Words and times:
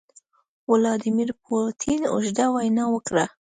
ولادیمیر 0.71 1.29
پوتین 1.43 2.01
اوږده 2.13 2.45
وینا 2.53 2.85
وکړه. 2.91 3.25